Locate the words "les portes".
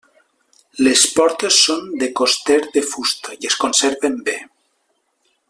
0.87-1.59